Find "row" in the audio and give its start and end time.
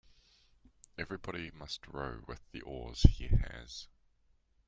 1.87-2.23